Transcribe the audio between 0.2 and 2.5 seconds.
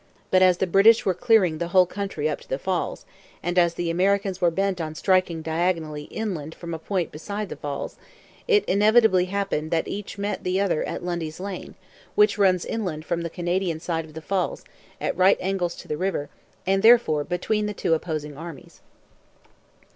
But as the British were clearing the whole country up to